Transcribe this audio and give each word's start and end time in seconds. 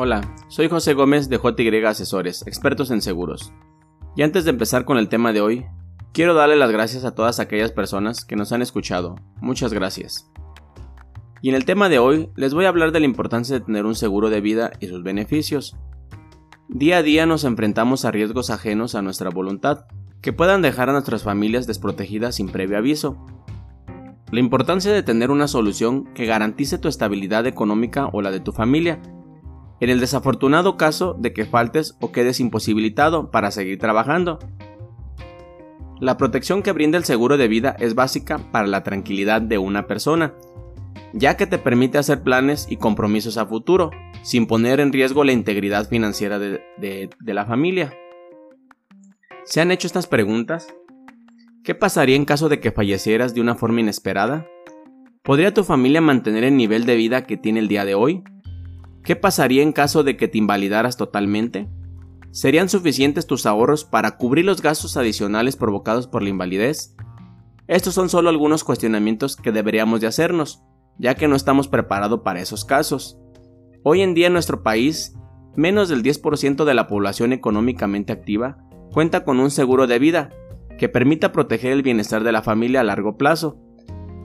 Hola, 0.00 0.20
soy 0.46 0.68
José 0.68 0.94
Gómez 0.94 1.28
de 1.28 1.38
JY 1.38 1.84
Asesores, 1.84 2.46
expertos 2.46 2.92
en 2.92 3.02
seguros. 3.02 3.52
Y 4.14 4.22
antes 4.22 4.44
de 4.44 4.50
empezar 4.50 4.84
con 4.84 4.96
el 4.96 5.08
tema 5.08 5.32
de 5.32 5.40
hoy, 5.40 5.66
quiero 6.12 6.34
darle 6.34 6.54
las 6.54 6.70
gracias 6.70 7.04
a 7.04 7.16
todas 7.16 7.40
aquellas 7.40 7.72
personas 7.72 8.24
que 8.24 8.36
nos 8.36 8.52
han 8.52 8.62
escuchado. 8.62 9.16
Muchas 9.40 9.72
gracias. 9.72 10.30
Y 11.42 11.48
en 11.48 11.56
el 11.56 11.64
tema 11.64 11.88
de 11.88 11.98
hoy 11.98 12.30
les 12.36 12.54
voy 12.54 12.66
a 12.66 12.68
hablar 12.68 12.92
de 12.92 13.00
la 13.00 13.06
importancia 13.06 13.58
de 13.58 13.64
tener 13.64 13.86
un 13.86 13.96
seguro 13.96 14.30
de 14.30 14.40
vida 14.40 14.70
y 14.78 14.86
sus 14.86 15.02
beneficios. 15.02 15.76
Día 16.68 16.98
a 16.98 17.02
día 17.02 17.26
nos 17.26 17.42
enfrentamos 17.42 18.04
a 18.04 18.12
riesgos 18.12 18.50
ajenos 18.50 18.94
a 18.94 19.02
nuestra 19.02 19.30
voluntad, 19.30 19.86
que 20.22 20.32
puedan 20.32 20.62
dejar 20.62 20.88
a 20.90 20.92
nuestras 20.92 21.24
familias 21.24 21.66
desprotegidas 21.66 22.36
sin 22.36 22.50
previo 22.50 22.78
aviso. 22.78 23.26
La 24.30 24.38
importancia 24.38 24.92
de 24.92 25.02
tener 25.02 25.32
una 25.32 25.48
solución 25.48 26.04
que 26.14 26.24
garantice 26.24 26.78
tu 26.78 26.86
estabilidad 26.86 27.48
económica 27.48 28.10
o 28.12 28.22
la 28.22 28.30
de 28.30 28.38
tu 28.38 28.52
familia 28.52 29.00
en 29.80 29.90
el 29.90 30.00
desafortunado 30.00 30.76
caso 30.76 31.14
de 31.18 31.32
que 31.32 31.44
faltes 31.44 31.96
o 32.00 32.12
quedes 32.12 32.40
imposibilitado 32.40 33.30
para 33.30 33.50
seguir 33.50 33.78
trabajando. 33.78 34.38
La 36.00 36.16
protección 36.16 36.62
que 36.62 36.72
brinda 36.72 36.96
el 36.96 37.04
seguro 37.04 37.36
de 37.36 37.48
vida 37.48 37.74
es 37.78 37.94
básica 37.94 38.38
para 38.52 38.66
la 38.66 38.84
tranquilidad 38.84 39.40
de 39.42 39.58
una 39.58 39.86
persona, 39.86 40.34
ya 41.12 41.36
que 41.36 41.46
te 41.46 41.58
permite 41.58 41.98
hacer 41.98 42.22
planes 42.22 42.66
y 42.70 42.76
compromisos 42.76 43.36
a 43.36 43.46
futuro, 43.46 43.90
sin 44.22 44.46
poner 44.46 44.78
en 44.80 44.92
riesgo 44.92 45.24
la 45.24 45.32
integridad 45.32 45.88
financiera 45.88 46.38
de, 46.38 47.10
la 47.20 47.46
familia. 47.46 47.92
¿Se 49.44 49.60
han 49.60 49.70
hecho 49.70 49.86
estas 49.86 50.06
preguntas? 50.06 50.68
¿Qué 51.64 51.74
pasaría 51.74 52.16
en 52.16 52.24
caso 52.24 52.48
de 52.48 52.60
que 52.60 52.72
fallecieras 52.72 53.34
de 53.34 53.40
una 53.40 53.54
forma 53.54 53.80
inesperada? 53.80 54.46
¿Podría 55.22 55.52
tu 55.52 55.64
familia 55.64 56.00
mantener 56.00 56.44
el 56.44 56.56
nivel 56.56 56.86
de 56.86 56.96
vida 56.96 57.24
que 57.24 57.36
tiene 57.36 57.60
el 57.60 57.68
día 57.68 57.84
de 57.84 57.94
hoy? 57.94 58.22
¿Qué 59.08 59.16
pasaría 59.16 59.62
en 59.62 59.72
caso 59.72 60.04
de 60.04 60.18
que 60.18 60.28
te 60.28 60.36
invalidaras 60.36 60.98
totalmente? 60.98 61.66
¿Serían 62.30 62.68
suficientes 62.68 63.26
tus 63.26 63.46
ahorros 63.46 63.86
para 63.86 64.18
cubrir 64.18 64.44
los 64.44 64.60
gastos 64.60 64.98
adicionales 64.98 65.56
provocados 65.56 66.06
por 66.06 66.22
la 66.22 66.28
invalidez? 66.28 66.94
Estos 67.68 67.94
son 67.94 68.10
solo 68.10 68.28
algunos 68.28 68.64
cuestionamientos 68.64 69.36
que 69.36 69.50
deberíamos 69.50 70.02
de 70.02 70.08
hacernos, 70.08 70.62
ya 70.98 71.14
que 71.14 71.26
no 71.26 71.36
estamos 71.36 71.68
preparados 71.68 72.20
para 72.20 72.42
esos 72.42 72.66
casos. 72.66 73.18
Hoy 73.82 74.02
en 74.02 74.12
día 74.12 74.26
en 74.26 74.34
nuestro 74.34 74.62
país, 74.62 75.14
menos 75.56 75.88
del 75.88 76.02
10% 76.02 76.66
de 76.66 76.74
la 76.74 76.86
población 76.86 77.32
económicamente 77.32 78.12
activa 78.12 78.58
cuenta 78.92 79.24
con 79.24 79.40
un 79.40 79.50
seguro 79.50 79.86
de 79.86 79.98
vida 79.98 80.34
que 80.76 80.90
permita 80.90 81.32
proteger 81.32 81.72
el 81.72 81.82
bienestar 81.82 82.24
de 82.24 82.32
la 82.32 82.42
familia 82.42 82.80
a 82.80 82.84
largo 82.84 83.16
plazo. 83.16 83.56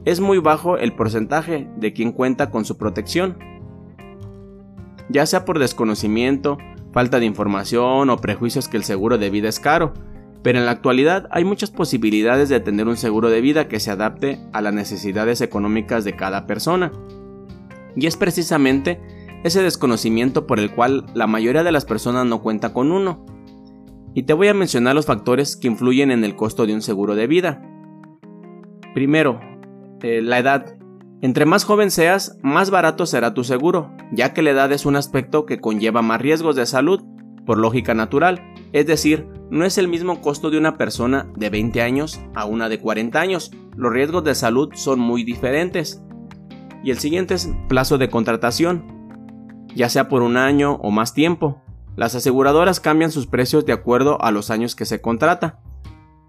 Es 0.03 0.19
muy 0.19 0.39
bajo 0.39 0.77
el 0.77 0.93
porcentaje 0.93 1.69
de 1.77 1.93
quien 1.93 2.11
cuenta 2.11 2.49
con 2.49 2.65
su 2.65 2.77
protección 2.77 3.52
ya 5.09 5.25
sea 5.25 5.45
por 5.45 5.59
desconocimiento, 5.59 6.57
falta 6.91 7.19
de 7.19 7.25
información 7.25 8.09
o 8.09 8.17
prejuicios 8.17 8.67
que 8.67 8.77
el 8.77 8.83
seguro 8.83 9.17
de 9.17 9.29
vida 9.29 9.49
es 9.49 9.59
caro, 9.59 9.93
pero 10.43 10.59
en 10.59 10.65
la 10.65 10.71
actualidad 10.71 11.27
hay 11.31 11.45
muchas 11.45 11.71
posibilidades 11.71 12.49
de 12.49 12.59
tener 12.59 12.87
un 12.87 12.97
seguro 12.97 13.29
de 13.29 13.41
vida 13.41 13.67
que 13.67 13.79
se 13.79 13.91
adapte 13.91 14.39
a 14.51 14.61
las 14.61 14.73
necesidades 14.73 15.41
económicas 15.41 16.03
de 16.03 16.15
cada 16.15 16.45
persona. 16.45 16.91
Y 17.95 18.07
es 18.07 18.17
precisamente 18.17 18.99
ese 19.43 19.61
desconocimiento 19.61 20.47
por 20.47 20.59
el 20.59 20.73
cual 20.73 21.05
la 21.13 21.27
mayoría 21.27 21.63
de 21.63 21.71
las 21.71 21.85
personas 21.85 22.25
no 22.25 22.41
cuenta 22.41 22.73
con 22.73 22.91
uno. 22.91 23.25
Y 24.13 24.23
te 24.23 24.33
voy 24.33 24.47
a 24.47 24.53
mencionar 24.53 24.95
los 24.95 25.05
factores 25.05 25.55
que 25.55 25.67
influyen 25.67 26.11
en 26.11 26.23
el 26.23 26.35
costo 26.35 26.65
de 26.65 26.73
un 26.73 26.81
seguro 26.81 27.15
de 27.15 27.27
vida. 27.27 27.61
Primero, 28.93 29.39
eh, 30.01 30.21
la 30.21 30.39
edad. 30.39 30.77
Entre 31.23 31.45
más 31.45 31.63
joven 31.63 31.89
seas, 31.89 32.37
más 32.41 32.69
barato 32.69 33.05
será 33.05 33.33
tu 33.33 33.45
seguro, 33.45 33.89
ya 34.11 34.33
que 34.33 34.41
la 34.41 34.49
edad 34.49 34.73
es 34.73 34.85
un 34.85 34.97
aspecto 34.97 35.45
que 35.45 35.61
conlleva 35.61 36.01
más 36.01 36.19
riesgos 36.19 36.57
de 36.57 36.65
salud, 36.65 37.01
por 37.45 37.57
lógica 37.57 37.93
natural, 37.93 38.43
es 38.73 38.87
decir, 38.87 39.29
no 39.49 39.63
es 39.63 39.77
el 39.77 39.87
mismo 39.87 40.19
costo 40.19 40.49
de 40.49 40.57
una 40.57 40.77
persona 40.77 41.31
de 41.37 41.49
20 41.49 41.81
años 41.81 42.19
a 42.35 42.43
una 42.43 42.67
de 42.67 42.81
40 42.81 43.21
años, 43.21 43.51
los 43.73 43.93
riesgos 43.93 44.25
de 44.25 44.35
salud 44.35 44.71
son 44.75 44.99
muy 44.99 45.23
diferentes. 45.23 46.03
Y 46.83 46.91
el 46.91 46.99
siguiente 46.99 47.35
es 47.35 47.49
plazo 47.69 47.97
de 47.97 48.09
contratación, 48.09 48.83
ya 49.73 49.87
sea 49.87 50.09
por 50.09 50.23
un 50.23 50.35
año 50.35 50.73
o 50.81 50.91
más 50.91 51.13
tiempo. 51.13 51.61
Las 51.95 52.15
aseguradoras 52.15 52.81
cambian 52.81 53.11
sus 53.11 53.27
precios 53.27 53.65
de 53.65 53.71
acuerdo 53.71 54.21
a 54.21 54.31
los 54.31 54.49
años 54.49 54.75
que 54.75 54.83
se 54.83 54.99
contrata. 54.99 55.61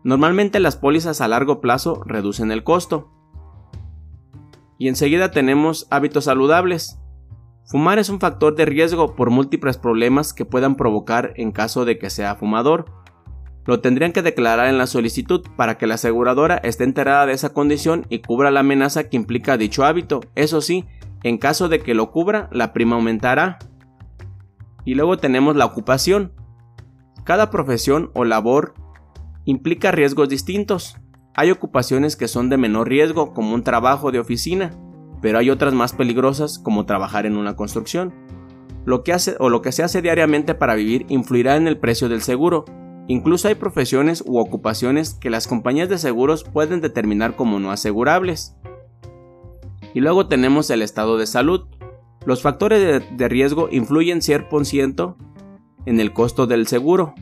Normalmente 0.04 0.60
las 0.60 0.76
pólizas 0.76 1.20
a 1.20 1.26
largo 1.26 1.60
plazo 1.60 2.00
reducen 2.06 2.52
el 2.52 2.62
costo, 2.62 3.10
y 4.78 4.88
enseguida 4.88 5.30
tenemos 5.30 5.86
hábitos 5.90 6.24
saludables. 6.24 6.98
Fumar 7.66 7.98
es 7.98 8.08
un 8.08 8.20
factor 8.20 8.54
de 8.54 8.66
riesgo 8.66 9.14
por 9.14 9.30
múltiples 9.30 9.78
problemas 9.78 10.32
que 10.34 10.44
puedan 10.44 10.74
provocar 10.74 11.32
en 11.36 11.52
caso 11.52 11.84
de 11.84 11.98
que 11.98 12.10
sea 12.10 12.34
fumador. 12.34 12.86
Lo 13.66 13.80
tendrían 13.80 14.12
que 14.12 14.20
declarar 14.20 14.68
en 14.68 14.76
la 14.76 14.86
solicitud 14.86 15.42
para 15.56 15.78
que 15.78 15.86
la 15.86 15.94
aseguradora 15.94 16.58
esté 16.58 16.84
enterada 16.84 17.24
de 17.24 17.32
esa 17.32 17.54
condición 17.54 18.04
y 18.10 18.18
cubra 18.18 18.50
la 18.50 18.60
amenaza 18.60 19.08
que 19.08 19.16
implica 19.16 19.56
dicho 19.56 19.84
hábito. 19.84 20.20
Eso 20.34 20.60
sí, 20.60 20.84
en 21.22 21.38
caso 21.38 21.70
de 21.70 21.80
que 21.80 21.94
lo 21.94 22.10
cubra, 22.10 22.50
la 22.52 22.74
prima 22.74 22.96
aumentará. 22.96 23.58
Y 24.84 24.94
luego 24.94 25.16
tenemos 25.16 25.56
la 25.56 25.64
ocupación. 25.64 26.32
Cada 27.24 27.50
profesión 27.50 28.10
o 28.12 28.24
labor 28.24 28.74
implica 29.46 29.90
riesgos 29.90 30.28
distintos. 30.28 30.98
Hay 31.36 31.50
ocupaciones 31.50 32.16
que 32.16 32.28
son 32.28 32.48
de 32.48 32.56
menor 32.56 32.88
riesgo, 32.88 33.34
como 33.34 33.54
un 33.54 33.64
trabajo 33.64 34.12
de 34.12 34.20
oficina, 34.20 34.70
pero 35.20 35.38
hay 35.38 35.50
otras 35.50 35.74
más 35.74 35.92
peligrosas, 35.92 36.60
como 36.60 36.86
trabajar 36.86 37.26
en 37.26 37.36
una 37.36 37.56
construcción. 37.56 38.14
Lo 38.84 39.02
que 39.02 39.12
hace 39.12 39.34
o 39.40 39.48
lo 39.48 39.60
que 39.60 39.72
se 39.72 39.82
hace 39.82 40.00
diariamente 40.00 40.54
para 40.54 40.74
vivir 40.74 41.06
influirá 41.08 41.56
en 41.56 41.66
el 41.66 41.78
precio 41.78 42.08
del 42.08 42.22
seguro. 42.22 42.64
Incluso 43.08 43.48
hay 43.48 43.56
profesiones 43.56 44.22
u 44.24 44.38
ocupaciones 44.38 45.14
que 45.14 45.30
las 45.30 45.48
compañías 45.48 45.88
de 45.88 45.98
seguros 45.98 46.44
pueden 46.44 46.80
determinar 46.80 47.34
como 47.34 47.58
no 47.58 47.72
asegurables. 47.72 48.56
Y 49.92 50.00
luego 50.00 50.28
tenemos 50.28 50.70
el 50.70 50.82
estado 50.82 51.18
de 51.18 51.26
salud. 51.26 51.66
Los 52.26 52.42
factores 52.42 53.02
de, 53.16 53.28
riesgo 53.28 53.68
influyen 53.70 54.20
100% 54.20 55.16
en 55.86 56.00
el 56.00 56.12
costo 56.12 56.46
del 56.46 56.66
seguro. 56.66 57.14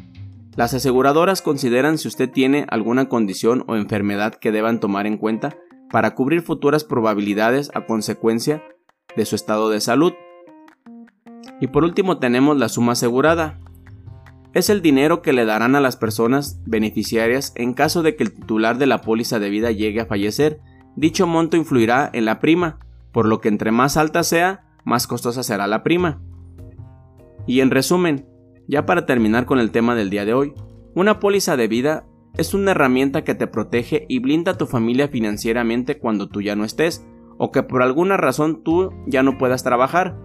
Las 0.55 0.75
aseguradoras 0.75 1.41
consideran 1.41 1.97
si 1.97 2.09
usted 2.09 2.31
tiene 2.31 2.67
alguna 2.69 3.09
condición 3.09 3.65
o 3.69 3.77
enfermedad 3.77 4.35
que 4.35 4.53
deban 4.53 4.81
tomar 4.81 5.07
en 5.07 5.17
cuenta 5.17 5.57
para 5.91 6.15
cubrir 6.15 6.43
futuras 6.43 6.85
probabilidades 6.85 7.71
a 7.75 7.87
consecuencia 7.87 8.63
de 9.17 9.25
su 9.25 9.35
estado 9.35 9.71
de 9.71 9.81
salud. 9.81 10.13
Y 11.61 11.69
por 11.69 11.85
último 11.85 12.19
tenemos 12.19 12.59
la 12.59 12.69
suma 12.69 12.93
asegurada. 12.93 13.61
Es 14.53 14.69
el 14.69 14.83
dinero 14.83 15.23
que 15.23 15.33
le 15.33 15.47
darán 15.47 15.75
a 15.75 15.81
las 15.81 15.97
personas 15.97 16.61
beneficiarias 16.67 17.53
en 17.57 17.73
caso 17.73 18.03
de 18.03 18.15
que 18.15 18.25
el 18.25 18.33
titular 18.33 18.77
de 18.77 18.87
la 18.87 19.01
póliza 19.01 19.39
de 19.39 19.49
vida 19.49 19.71
llegue 19.71 20.01
a 20.01 20.07
fallecer. 20.07 20.61
Dicho 20.97 21.27
monto 21.27 21.57
influirá 21.57 22.11
en 22.13 22.27
la 22.27 22.41
prima, 22.41 22.79
por 23.11 23.27
lo 23.27 23.41
que 23.41 23.49
entre 23.49 23.71
más 23.71 23.97
alta 23.97 24.23
sea, 24.23 24.67
más 24.85 25.07
costosa 25.07 25.43
será 25.43 25.67
la 25.67 25.83
prima. 25.83 26.21
Y 27.47 27.61
en 27.61 27.71
resumen, 27.71 28.27
ya 28.73 28.87
para 28.87 29.05
terminar 29.05 29.45
con 29.45 29.59
el 29.59 29.71
tema 29.71 29.95
del 29.95 30.09
día 30.09 30.25
de 30.25 30.33
hoy, 30.33 30.55
una 30.95 31.21
póliza 31.21 31.59
de 31.59 31.69
vida 31.69 32.07
es 32.39 32.55
una 32.55 32.71
herramienta 32.71 33.23
que 33.23 33.35
te 33.35 33.47
protege 33.47 34.07
y 34.09 34.19
blinda 34.19 34.53
a 34.53 34.57
tu 34.57 34.67
familia 34.67 35.09
financieramente 35.09 35.99
cuando 35.99 36.31
tú 36.31 36.41
ya 36.41 36.57
no 36.57 36.65
estés 36.65 37.07
o 37.37 37.53
que 37.53 37.63
por 37.63 37.83
alguna 37.83 38.17
razón 38.17 38.63
tú 38.63 38.91
ya 39.07 39.23
no 39.23 39.37
puedas 39.37 39.63
trabajar 39.63 40.17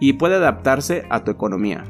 y 0.00 0.14
puede 0.14 0.36
adaptarse 0.36 1.04
a 1.10 1.22
tu 1.22 1.30
economía. 1.30 1.84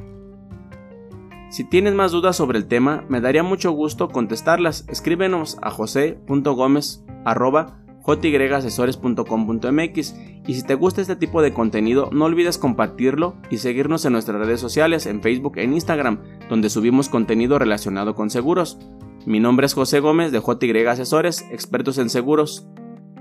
Si 1.51 1.63
tienes 1.63 1.95
más 1.95 2.11
dudas 2.11 2.35
sobre 2.35 2.59
el 2.59 2.67
tema, 2.67 3.05
me 3.09 3.21
daría 3.21 3.45
mucho 3.45 3.71
gusto 3.71 4.09
contestarlas. 4.09 4.87
Escríbenos 4.89 5.57
a 5.63 5.71
jose.gomez 5.71 7.05
jyasesores.com.mx 8.17 10.15
y 10.47 10.55
si 10.55 10.63
te 10.63 10.75
gusta 10.75 11.03
este 11.03 11.17
tipo 11.17 11.43
de 11.43 11.53
contenido 11.53 12.09
no 12.13 12.25
olvides 12.25 12.59
compartirlo 12.59 13.37
y 13.51 13.59
seguirnos 13.59 14.05
en 14.05 14.13
nuestras 14.13 14.41
redes 14.41 14.61
sociales 14.61 15.07
en 15.07 15.21
Facebook 15.21 15.59
e 15.59 15.65
Instagram 15.65 16.21
donde 16.49 16.71
subimos 16.71 17.09
contenido 17.09 17.59
relacionado 17.59 18.15
con 18.15 18.31
seguros. 18.31 18.79
Mi 19.27 19.41
nombre 19.41 19.67
es 19.67 19.75
José 19.75 20.01
Gómez 20.01 20.33
de 20.33 20.41
JY 20.41 20.87
expertos 21.51 21.99
en 21.99 22.09
seguros. 22.09 22.67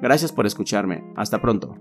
Gracias 0.02 0.32
por 0.32 0.46
escucharme. 0.46 1.04
Hasta 1.16 1.42
pronto. 1.42 1.76